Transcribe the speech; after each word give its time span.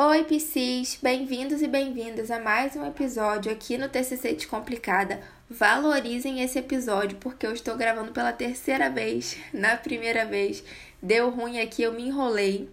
Oi, 0.00 0.22
Psis! 0.22 0.96
Bem-vindos 1.02 1.60
e 1.60 1.66
bem-vindas 1.66 2.30
a 2.30 2.38
mais 2.38 2.76
um 2.76 2.86
episódio 2.86 3.50
aqui 3.50 3.76
no 3.76 3.88
TCC 3.88 4.32
Descomplicada. 4.32 5.20
Valorizem 5.50 6.40
esse 6.40 6.56
episódio 6.56 7.18
porque 7.18 7.44
eu 7.44 7.52
estou 7.52 7.76
gravando 7.76 8.12
pela 8.12 8.32
terceira 8.32 8.88
vez. 8.88 9.36
Na 9.52 9.76
primeira 9.76 10.24
vez 10.24 10.62
deu 11.02 11.30
ruim 11.30 11.58
aqui, 11.58 11.82
eu 11.82 11.92
me 11.92 12.06
enrolei. 12.06 12.70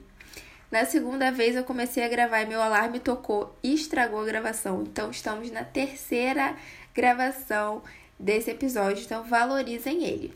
Na 0.69 0.85
segunda 0.85 1.31
vez 1.31 1.55
eu 1.55 1.63
comecei 1.63 2.03
a 2.03 2.07
gravar 2.07 2.43
e 2.43 2.45
meu 2.45 2.61
alarme 2.61 2.99
tocou 2.99 3.57
e 3.63 3.73
estragou 3.73 4.19
a 4.19 4.25
gravação. 4.25 4.83
Então 4.83 5.09
estamos 5.09 5.49
na 5.49 5.63
terceira 5.63 6.55
gravação 6.93 7.81
desse 8.19 8.51
episódio, 8.51 9.03
então 9.03 9.23
valorizem 9.23 10.03
ele. 10.03 10.31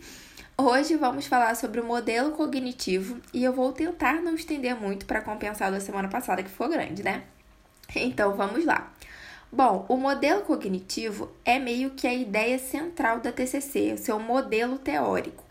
Hoje 0.61 0.97
vamos 0.97 1.25
falar 1.25 1.55
sobre 1.55 1.79
o 1.79 1.85
modelo 1.85 2.33
cognitivo 2.33 3.21
e 3.33 3.45
eu 3.45 3.53
vou 3.53 3.71
tentar 3.71 4.21
não 4.21 4.35
estender 4.35 4.75
muito 4.75 5.05
para 5.05 5.21
compensar 5.21 5.71
da 5.71 5.79
semana 5.79 6.09
passada 6.09 6.43
que 6.43 6.49
foi 6.49 6.67
grande, 6.67 7.01
né? 7.01 7.23
Então 7.95 8.35
vamos 8.35 8.65
lá. 8.65 8.91
Bom, 9.49 9.85
o 9.87 9.95
modelo 9.95 10.41
cognitivo 10.41 11.31
é 11.45 11.57
meio 11.57 11.91
que 11.91 12.05
a 12.05 12.13
ideia 12.13 12.59
central 12.59 13.21
da 13.21 13.31
TCC, 13.31 13.93
o 13.93 13.97
seu 13.97 14.19
modelo 14.19 14.77
teórico. 14.77 15.45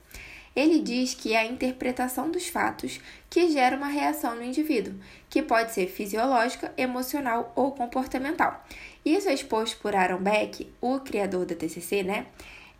Ele 0.54 0.78
diz 0.78 1.14
que 1.14 1.32
é 1.32 1.38
a 1.38 1.46
interpretação 1.46 2.30
dos 2.30 2.46
fatos 2.48 3.00
que 3.30 3.50
gera 3.50 3.78
uma 3.78 3.88
reação 3.88 4.34
no 4.34 4.44
indivíduo, 4.44 4.92
que 5.30 5.40
pode 5.40 5.72
ser 5.72 5.86
fisiológica, 5.86 6.70
emocional 6.76 7.50
ou 7.56 7.72
comportamental. 7.72 8.62
Isso 9.02 9.30
é 9.30 9.32
exposto 9.32 9.78
por 9.78 9.96
Aaron 9.96 10.20
Beck, 10.20 10.70
o 10.82 11.00
criador 11.00 11.46
da 11.46 11.54
TCC, 11.54 12.02
né? 12.02 12.26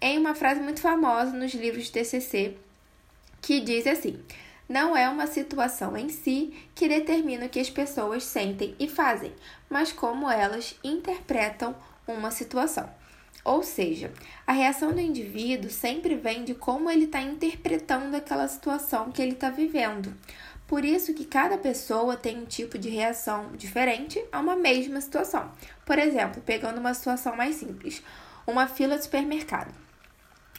Em 0.01 0.19
uma 0.19 0.35
frase 0.35 0.61
muito 0.61 0.81
famosa 0.81 1.33
nos 1.33 1.53
livros 1.55 1.85
de 1.85 1.93
TCC, 1.93 2.57
que 3.41 3.61
diz 3.61 3.87
assim: 3.87 4.23
Não 4.69 4.97
é 4.97 5.09
uma 5.09 5.27
situação 5.27 5.97
em 5.97 6.09
si 6.09 6.53
que 6.75 6.89
determina 6.89 7.47
o 7.47 7.49
que 7.49 7.61
as 7.61 7.71
pessoas 7.71 8.25
sentem 8.25 8.75
e 8.79 8.89
fazem, 8.89 9.33
mas 9.69 9.93
como 9.93 10.31
elas 10.31 10.77
interpretam 10.85 11.75
uma 12.07 12.31
situação. 12.31 12.89
Ou 13.45 13.63
seja, 13.63 14.13
a 14.47 14.53
reação 14.53 14.93
do 14.93 15.01
indivíduo 15.01 15.71
sempre 15.71 16.17
vem 16.17 16.45
de 16.45 16.55
como 16.55 16.91
ele 16.91 17.05
está 17.05 17.21
interpretando 17.21 18.15
aquela 18.15 18.47
situação 18.47 19.11
que 19.11 19.23
ele 19.23 19.33
está 19.33 19.49
vivendo. 19.49 20.15
Por 20.67 20.85
isso 20.85 21.15
que 21.15 21.25
cada 21.25 21.57
pessoa 21.57 22.15
tem 22.15 22.39
um 22.39 22.45
tipo 22.45 22.77
de 22.77 22.91
reação 22.91 23.53
diferente 23.57 24.23
a 24.31 24.39
uma 24.39 24.55
mesma 24.55 25.01
situação. 25.01 25.51
Por 25.87 25.99
exemplo, 25.99 26.43
pegando 26.45 26.79
uma 26.79 26.93
situação 26.93 27.35
mais 27.35 27.57
simples, 27.57 28.03
uma 28.47 28.67
fila 28.67 28.99
de 28.99 29.05
supermercado. 29.05 29.88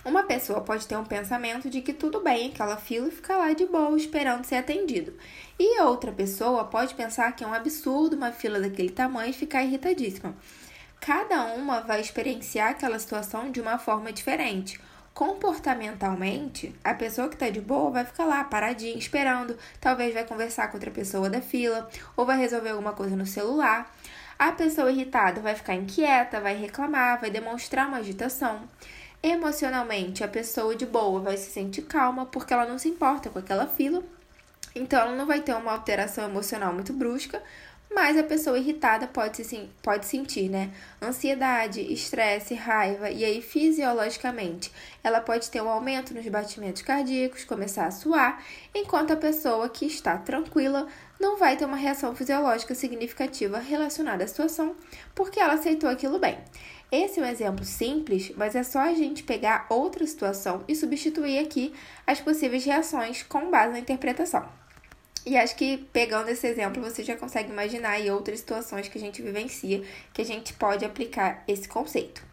Uma 0.04 0.24
pessoa 0.24 0.62
pode 0.62 0.88
ter 0.88 0.96
um 0.96 1.04
pensamento 1.04 1.70
de 1.70 1.82
que 1.82 1.92
tudo 1.92 2.22
bem 2.22 2.50
aquela 2.50 2.78
fila 2.78 3.12
ficar 3.12 3.38
lá 3.38 3.52
de 3.52 3.66
boa 3.66 3.98
esperando 3.98 4.46
ser 4.46 4.56
atendido. 4.56 5.14
E 5.60 5.82
outra 5.82 6.12
pessoa 6.12 6.64
pode 6.64 6.96
pensar 6.96 7.34
que 7.34 7.44
é 7.44 7.48
um 7.48 7.54
absurdo 7.54 8.16
uma 8.16 8.32
fila 8.32 8.62
daquele 8.62 8.92
tamanho 8.92 9.30
e 9.30 9.34
ficar 9.34 9.62
irritadíssima. 9.62 10.34
Cada 11.02 11.54
uma 11.54 11.82
vai 11.82 12.00
experienciar 12.00 12.72
aquela 12.72 12.98
situação 12.98 13.52
de 13.52 13.60
uma 13.60 13.78
forma 13.78 14.12
diferente. 14.14 14.80
Comportamentalmente, 15.14 16.74
a 16.82 16.94
pessoa 16.94 17.28
que 17.28 17.36
está 17.36 17.50
de 17.50 17.60
boa 17.60 17.92
vai 17.92 18.06
ficar 18.06 18.24
lá 18.24 18.42
paradinha, 18.46 18.98
esperando, 18.98 19.58
talvez 19.82 20.14
vai 20.14 20.24
conversar 20.24 20.70
com 20.70 20.78
outra 20.78 20.92
pessoa 20.92 21.30
da 21.30 21.42
fila 21.42 21.90
ou 22.16 22.26
vai 22.26 22.38
resolver 22.38 22.70
alguma 22.70 22.94
coisa 22.94 23.18
no 23.18 23.26
celular. 23.26 23.94
A 24.38 24.54
pessoa 24.54 24.90
irritada 24.90 25.42
vai 25.42 25.56
ficar 25.56 25.76
inquieta, 25.76 26.40
vai 26.40 26.56
reclamar, 26.56 27.20
vai 27.20 27.30
demonstrar 27.30 27.88
uma 27.90 27.98
agitação. 27.98 28.62
Emocionalmente, 29.22 30.24
a 30.24 30.30
pessoa 30.30 30.74
de 30.74 30.86
boa 30.86 31.20
vai 31.20 31.36
se 31.36 31.52
sentir 31.52 31.82
calma 31.82 32.26
porque 32.26 32.54
ela 32.54 32.66
não 32.66 32.80
se 32.80 32.88
importa 32.88 33.30
com 33.30 33.38
aquela 33.38 33.68
fila, 33.68 34.02
então 34.74 34.98
ela 34.98 35.16
não 35.16 35.26
vai 35.26 35.42
ter 35.42 35.54
uma 35.54 35.74
alteração 35.74 36.24
emocional 36.24 36.74
muito 36.74 36.94
brusca, 36.94 37.44
mas 37.94 38.18
a 38.18 38.24
pessoa 38.24 38.58
irritada 38.58 39.08
pode, 39.08 39.44
se, 39.44 39.70
pode 39.84 40.06
sentir, 40.06 40.48
né? 40.48 40.72
Ansiedade, 41.02 41.82
estresse, 41.92 42.54
raiva, 42.54 43.10
e 43.10 43.26
aí 43.26 43.42
fisiologicamente 43.42 44.72
ela 45.04 45.20
pode 45.20 45.50
ter 45.50 45.62
um 45.62 45.68
aumento 45.68 46.14
nos 46.14 46.26
batimentos 46.28 46.82
cardíacos, 46.82 47.44
começar 47.44 47.88
a 47.88 47.92
suar, 47.92 48.42
enquanto 48.74 49.12
a 49.12 49.18
pessoa 49.18 49.68
que 49.68 49.86
está 49.86 50.18
tranquila 50.18 50.88
não 51.20 51.38
vai 51.38 51.58
ter 51.58 51.66
uma 51.66 51.76
reação 51.76 52.16
fisiológica 52.16 52.74
significativa 52.74 53.60
relacionada 53.60 54.24
à 54.24 54.28
situação, 54.28 54.76
porque 55.14 55.40
ela 55.40 55.54
aceitou 55.54 55.90
aquilo 55.90 56.18
bem. 56.18 56.38
Esse 56.92 57.20
é 57.20 57.24
um 57.24 57.28
exemplo 57.28 57.66
simples, 57.66 58.32
mas 58.36 58.56
é 58.56 58.64
só 58.64 58.80
a 58.80 58.94
gente 58.94 59.24
pegar 59.24 59.68
outra 59.70 60.06
situação 60.08 60.64
e 60.68 60.76
substituir 60.76 61.38
aqui 61.40 61.74
as 62.08 62.20
possíveis 62.20 62.66
reações 62.66 63.22
com 63.22 63.52
base 63.52 63.74
na 63.74 63.80
interpretação. 63.80 64.48
E 65.26 65.38
acho 65.38 65.56
que 65.56 65.78
pegando 65.94 66.30
esse 66.30 66.48
exemplo, 66.48 66.82
você 66.82 67.04
já 67.04 67.16
consegue 67.16 67.52
imaginar 67.52 67.92
aí 67.92 68.10
outras 68.10 68.40
situações 68.40 68.88
que 68.88 68.98
a 68.98 69.02
gente 69.02 69.22
vivencia 69.22 69.84
que 70.14 70.22
a 70.22 70.26
gente 70.26 70.54
pode 70.54 70.84
aplicar 70.86 71.44
esse 71.48 71.68
conceito. 71.68 72.24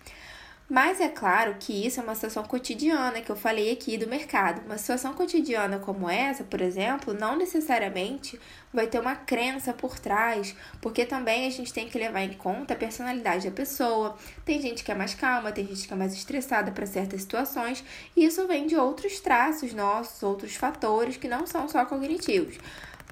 Mas 0.69 1.00
é 1.00 1.09
claro 1.09 1.54
que 1.60 1.87
isso 1.87 2.00
é 2.00 2.03
uma 2.03 2.16
situação 2.16 2.43
cotidiana 2.43 3.21
que 3.21 3.31
eu 3.31 3.37
falei 3.37 3.71
aqui 3.71 3.97
do 3.97 4.09
mercado. 4.09 4.66
Uma 4.66 4.77
situação 4.77 5.15
cotidiana 5.15 5.78
como 5.78 6.10
essa, 6.10 6.43
por 6.43 6.60
exemplo, 6.60 7.15
não 7.15 7.37
necessariamente 7.37 8.38
vai 8.72 8.88
ter 8.88 8.99
uma 8.99 9.15
crença 9.15 9.72
por 9.72 9.97
trás, 9.97 10.56
porque 10.82 11.06
também 11.06 11.47
a 11.47 11.50
gente 11.50 11.72
tem 11.72 11.88
que 11.88 11.97
levar 11.97 12.22
em 12.22 12.32
conta 12.32 12.75
a 12.75 12.77
personalidade 12.77 13.49
da 13.49 13.54
pessoa. 13.54 14.16
Tem 14.44 14.60
gente 14.60 14.82
que 14.82 14.91
é 14.91 14.94
mais 14.94 15.15
calma, 15.15 15.53
tem 15.53 15.65
gente 15.65 15.87
que 15.87 15.94
é 15.94 15.97
mais 15.97 16.12
estressada 16.12 16.72
para 16.72 16.84
certas 16.84 17.22
situações, 17.22 17.84
e 18.16 18.25
isso 18.25 18.44
vem 18.48 18.66
de 18.66 18.77
outros 18.77 19.21
traços 19.21 19.72
nossos, 19.72 20.21
outros 20.25 20.56
fatores 20.56 21.16
que 21.16 21.28
não 21.28 21.47
são 21.47 21.69
só 21.69 21.84
cognitivos. 21.87 22.59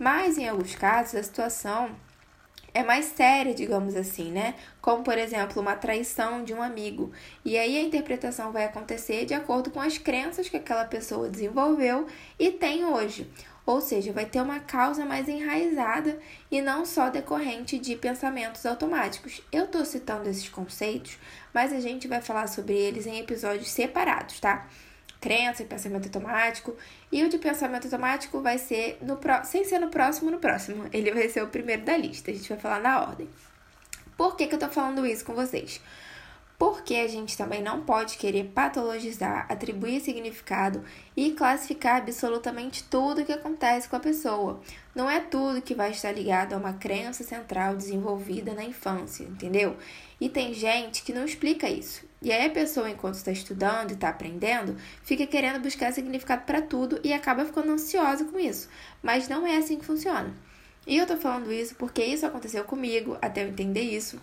Mas 0.00 0.38
em 0.38 0.48
alguns 0.48 0.74
casos, 0.74 1.14
a 1.14 1.22
situação 1.22 1.94
é 2.74 2.82
mais 2.82 3.04
séria, 3.06 3.54
digamos 3.54 3.94
assim, 3.94 4.32
né? 4.32 4.56
Como, 4.82 5.04
por 5.04 5.16
exemplo, 5.16 5.62
uma 5.62 5.76
traição 5.76 6.42
de 6.42 6.52
um 6.52 6.60
amigo. 6.60 7.12
E 7.44 7.56
aí 7.56 7.78
a 7.78 7.82
interpretação 7.82 8.50
vai 8.50 8.64
acontecer 8.64 9.24
de 9.24 9.32
acordo 9.32 9.70
com 9.70 9.80
as 9.80 9.96
crenças 9.96 10.48
que 10.48 10.56
aquela 10.56 10.84
pessoa 10.84 11.28
desenvolveu 11.28 12.08
e 12.36 12.50
tem 12.50 12.84
hoje. 12.84 13.30
Ou 13.64 13.80
seja, 13.80 14.12
vai 14.12 14.26
ter 14.26 14.40
uma 14.42 14.58
causa 14.58 15.06
mais 15.06 15.28
enraizada 15.28 16.18
e 16.50 16.60
não 16.60 16.84
só 16.84 17.08
decorrente 17.08 17.78
de 17.78 17.94
pensamentos 17.96 18.66
automáticos. 18.66 19.40
Eu 19.52 19.66
estou 19.66 19.84
citando 19.84 20.28
esses 20.28 20.48
conceitos, 20.48 21.16
mas 21.52 21.72
a 21.72 21.80
gente 21.80 22.08
vai 22.08 22.20
falar 22.20 22.48
sobre 22.48 22.74
eles 22.74 23.06
em 23.06 23.20
episódios 23.20 23.70
separados, 23.70 24.40
tá? 24.40 24.68
Crença 25.24 25.62
e 25.62 25.64
pensamento 25.64 26.04
automático. 26.04 26.76
E 27.10 27.24
o 27.24 27.30
de 27.30 27.38
pensamento 27.38 27.86
automático 27.86 28.42
vai 28.42 28.58
ser 28.58 28.98
no 29.00 29.16
pro... 29.16 29.42
sem 29.42 29.64
ser 29.64 29.78
no 29.78 29.88
próximo, 29.88 30.30
no 30.30 30.38
próximo. 30.38 30.84
Ele 30.92 31.10
vai 31.10 31.30
ser 31.30 31.42
o 31.42 31.46
primeiro 31.46 31.82
da 31.82 31.96
lista. 31.96 32.30
A 32.30 32.34
gente 32.34 32.46
vai 32.46 32.58
falar 32.58 32.78
na 32.78 33.00
ordem. 33.00 33.26
Por 34.18 34.36
que, 34.36 34.46
que 34.46 34.54
eu 34.54 34.58
tô 34.58 34.68
falando 34.68 35.06
isso 35.06 35.24
com 35.24 35.34
vocês? 35.34 35.80
Porque 36.58 36.94
a 36.94 37.08
gente 37.08 37.36
também 37.36 37.60
não 37.60 37.80
pode 37.80 38.16
querer 38.16 38.44
patologizar, 38.54 39.46
atribuir 39.50 40.00
significado 40.00 40.84
e 41.16 41.32
classificar 41.32 41.96
absolutamente 41.96 42.84
tudo 42.84 43.24
que 43.24 43.32
acontece 43.32 43.88
com 43.88 43.96
a 43.96 44.00
pessoa. 44.00 44.60
Não 44.94 45.10
é 45.10 45.18
tudo 45.18 45.60
que 45.60 45.74
vai 45.74 45.90
estar 45.90 46.12
ligado 46.12 46.52
a 46.52 46.56
uma 46.56 46.72
crença 46.74 47.24
central 47.24 47.76
desenvolvida 47.76 48.54
na 48.54 48.62
infância, 48.62 49.24
entendeu? 49.24 49.76
E 50.20 50.28
tem 50.28 50.54
gente 50.54 51.02
que 51.02 51.12
não 51.12 51.24
explica 51.24 51.68
isso. 51.68 52.04
E 52.22 52.32
aí 52.32 52.46
a 52.46 52.50
pessoa, 52.50 52.88
enquanto 52.88 53.16
está 53.16 53.32
estudando 53.32 53.90
e 53.90 53.94
está 53.94 54.08
aprendendo, 54.08 54.76
fica 55.02 55.26
querendo 55.26 55.60
buscar 55.60 55.92
significado 55.92 56.44
para 56.46 56.62
tudo 56.62 57.00
e 57.02 57.12
acaba 57.12 57.44
ficando 57.44 57.72
ansiosa 57.72 58.24
com 58.24 58.38
isso. 58.38 58.68
Mas 59.02 59.28
não 59.28 59.44
é 59.44 59.56
assim 59.56 59.76
que 59.76 59.84
funciona. 59.84 60.32
E 60.86 60.96
eu 60.96 61.06
tô 61.06 61.16
falando 61.16 61.52
isso 61.52 61.74
porque 61.74 62.04
isso 62.04 62.24
aconteceu 62.24 62.64
comigo, 62.64 63.18
até 63.20 63.42
eu 63.42 63.48
entender 63.48 63.82
isso. 63.82 64.20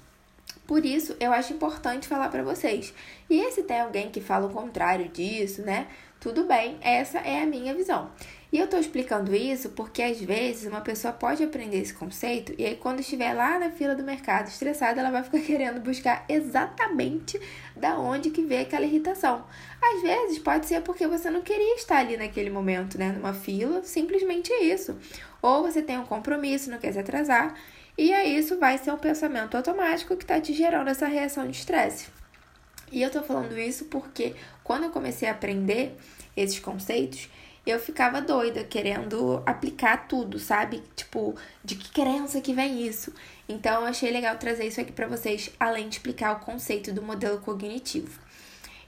Por 0.65 0.85
isso, 0.85 1.15
eu 1.19 1.33
acho 1.33 1.53
importante 1.53 2.07
falar 2.07 2.29
para 2.29 2.43
vocês. 2.43 2.93
E 3.29 3.51
se 3.51 3.63
tem 3.63 3.81
alguém 3.81 4.09
que 4.09 4.21
fala 4.21 4.47
o 4.47 4.53
contrário 4.53 5.09
disso, 5.09 5.61
né? 5.61 5.87
Tudo 6.21 6.43
bem, 6.43 6.77
essa 6.81 7.17
é 7.17 7.41
a 7.41 7.47
minha 7.47 7.73
visão. 7.73 8.11
E 8.51 8.59
eu 8.59 8.67
tô 8.67 8.77
explicando 8.77 9.33
isso 9.33 9.69
porque 9.69 10.03
às 10.03 10.21
vezes 10.21 10.69
uma 10.69 10.81
pessoa 10.81 11.11
pode 11.11 11.43
aprender 11.43 11.79
esse 11.79 11.95
conceito 11.95 12.53
e 12.59 12.63
aí 12.63 12.75
quando 12.75 12.99
estiver 12.99 13.33
lá 13.33 13.57
na 13.57 13.71
fila 13.71 13.95
do 13.95 14.03
mercado 14.03 14.47
estressada, 14.47 14.99
ela 14.99 15.09
vai 15.09 15.23
ficar 15.23 15.39
querendo 15.41 15.81
buscar 15.81 16.23
exatamente 16.29 17.41
da 17.75 17.97
onde 17.97 18.29
que 18.29 18.43
veio 18.43 18.61
aquela 18.61 18.85
irritação. 18.85 19.43
Às 19.81 20.03
vezes 20.03 20.37
pode 20.37 20.67
ser 20.67 20.83
porque 20.83 21.07
você 21.07 21.31
não 21.31 21.41
queria 21.41 21.73
estar 21.73 21.97
ali 21.97 22.15
naquele 22.15 22.51
momento, 22.51 22.99
né, 22.99 23.11
numa 23.11 23.33
fila, 23.33 23.81
simplesmente 23.83 24.53
isso. 24.53 24.95
Ou 25.41 25.63
você 25.63 25.81
tem 25.81 25.97
um 25.97 26.05
compromisso, 26.05 26.69
não 26.69 26.77
quer 26.77 26.93
se 26.93 26.99
atrasar 26.99 27.55
e 27.97 28.13
aí 28.13 28.37
isso 28.37 28.59
vai 28.59 28.77
ser 28.77 28.91
um 28.91 28.97
pensamento 28.97 29.57
automático 29.57 30.15
que 30.15 30.23
está 30.23 30.39
te 30.39 30.53
gerando 30.53 30.87
essa 30.87 31.07
reação 31.07 31.47
de 31.47 31.57
estresse. 31.57 32.21
E 32.91 33.01
eu 33.01 33.09
tô 33.09 33.23
falando 33.23 33.57
isso 33.57 33.85
porque 33.85 34.35
quando 34.63 34.83
eu 34.83 34.89
comecei 34.89 35.27
a 35.27 35.31
aprender 35.31 35.97
esses 36.35 36.59
conceitos, 36.59 37.29
eu 37.65 37.79
ficava 37.79 38.21
doida 38.21 38.63
querendo 38.63 39.43
aplicar 39.45 40.07
tudo, 40.07 40.39
sabe? 40.39 40.81
Tipo, 40.95 41.35
de 41.63 41.75
que 41.75 41.91
crença 41.91 42.41
que 42.41 42.53
vem 42.53 42.85
isso? 42.85 43.13
Então 43.47 43.81
eu 43.81 43.87
achei 43.87 44.11
legal 44.11 44.35
trazer 44.37 44.65
isso 44.65 44.81
aqui 44.81 44.91
para 44.91 45.07
vocês, 45.07 45.51
além 45.59 45.87
de 45.87 45.95
explicar 45.95 46.33
o 46.33 46.39
conceito 46.39 46.91
do 46.91 47.01
modelo 47.01 47.39
cognitivo. 47.39 48.19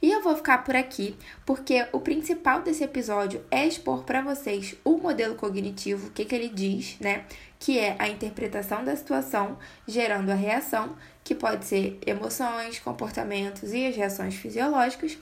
E 0.02 0.12
eu 0.12 0.22
vou 0.22 0.36
ficar 0.36 0.66
por 0.66 0.76
aqui, 0.76 1.16
porque 1.46 1.88
o 1.94 2.00
principal 2.02 2.62
desse 2.62 2.84
episódio 2.84 3.42
é 3.50 3.66
expor 3.66 4.04
para 4.04 4.22
vocês 4.22 4.76
o 4.84 4.98
modelo 4.98 5.36
cognitivo, 5.36 6.08
o 6.08 6.12
que, 6.12 6.26
que 6.26 6.36
ele 6.36 6.50
diz, 6.50 6.98
né? 7.00 7.24
Que 7.58 7.80
é 7.80 7.96
a 7.98 8.10
interpretação 8.10 8.84
da 8.84 8.94
situação 8.98 9.58
gerando 9.88 10.30
a 10.30 10.36
reação, 10.36 10.98
que 11.24 11.34
pode 11.34 11.64
ser 11.64 12.00
emoções, 12.06 12.80
comportamentos 12.80 13.72
e 13.72 13.88
as 13.88 13.96
reações 13.96 14.36
fisiológicas. 14.36 15.18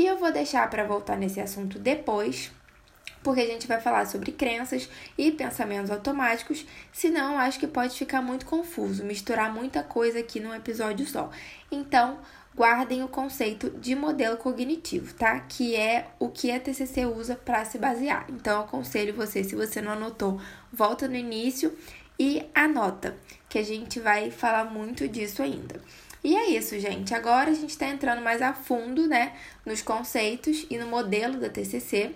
E 0.00 0.06
eu 0.06 0.16
vou 0.16 0.32
deixar 0.32 0.70
para 0.70 0.82
voltar 0.82 1.14
nesse 1.14 1.42
assunto 1.42 1.78
depois, 1.78 2.50
porque 3.22 3.42
a 3.42 3.46
gente 3.46 3.66
vai 3.66 3.78
falar 3.82 4.06
sobre 4.06 4.32
crenças 4.32 4.88
e 5.18 5.30
pensamentos 5.30 5.90
automáticos, 5.90 6.64
senão 6.90 7.38
acho 7.38 7.60
que 7.60 7.66
pode 7.66 7.98
ficar 7.98 8.22
muito 8.22 8.46
confuso, 8.46 9.04
misturar 9.04 9.52
muita 9.52 9.82
coisa 9.82 10.20
aqui 10.20 10.40
num 10.40 10.54
episódio 10.54 11.06
só. 11.06 11.28
Então, 11.70 12.18
guardem 12.56 13.04
o 13.04 13.08
conceito 13.08 13.68
de 13.78 13.94
modelo 13.94 14.38
cognitivo, 14.38 15.12
tá? 15.12 15.38
Que 15.40 15.76
é 15.76 16.08
o 16.18 16.30
que 16.30 16.50
a 16.50 16.58
TCC 16.58 17.04
usa 17.04 17.36
para 17.36 17.62
se 17.66 17.76
basear. 17.76 18.24
Então, 18.30 18.62
aconselho 18.62 19.12
você, 19.12 19.44
se 19.44 19.54
você 19.54 19.82
não 19.82 19.92
anotou, 19.92 20.40
volta 20.72 21.06
no 21.06 21.14
início 21.14 21.76
e 22.18 22.48
anota, 22.54 23.18
que 23.50 23.58
a 23.58 23.62
gente 23.62 24.00
vai 24.00 24.30
falar 24.30 24.64
muito 24.64 25.06
disso 25.06 25.42
ainda. 25.42 25.78
E 26.22 26.36
é 26.36 26.50
isso, 26.50 26.78
gente. 26.78 27.14
Agora 27.14 27.50
a 27.50 27.54
gente 27.54 27.70
está 27.70 27.86
entrando 27.86 28.22
mais 28.22 28.42
a 28.42 28.52
fundo, 28.52 29.06
né, 29.06 29.32
nos 29.64 29.80
conceitos 29.82 30.66
e 30.70 30.76
no 30.76 30.86
modelo 30.86 31.38
da 31.38 31.48
TCC. 31.48 32.12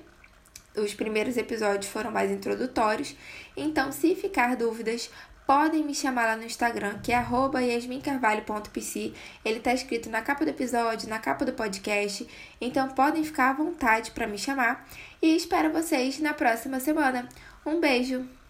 Os 0.76 0.92
primeiros 0.92 1.36
episódios 1.36 1.90
foram 1.90 2.10
mais 2.10 2.30
introdutórios, 2.30 3.14
então 3.56 3.92
se 3.92 4.14
ficar 4.16 4.56
dúvidas, 4.56 5.08
podem 5.46 5.84
me 5.84 5.94
chamar 5.94 6.26
lá 6.26 6.36
no 6.36 6.44
Instagram, 6.44 6.98
que 7.00 7.12
é 7.12 7.24
yasmincarvalho.pc. 7.72 9.12
Ele 9.44 9.60
tá 9.60 9.72
escrito 9.72 10.10
na 10.10 10.20
capa 10.20 10.44
do 10.44 10.50
episódio, 10.50 11.08
na 11.08 11.18
capa 11.18 11.44
do 11.44 11.52
podcast, 11.52 12.26
então 12.60 12.88
podem 12.88 13.22
ficar 13.22 13.50
à 13.50 13.52
vontade 13.52 14.10
para 14.10 14.26
me 14.26 14.38
chamar. 14.38 14.86
E 15.22 15.36
espero 15.36 15.72
vocês 15.72 16.18
na 16.18 16.34
próxima 16.34 16.80
semana. 16.80 17.28
Um 17.64 17.80
beijo! 17.80 18.43